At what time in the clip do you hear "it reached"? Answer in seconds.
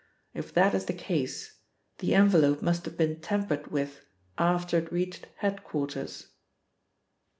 4.79-5.27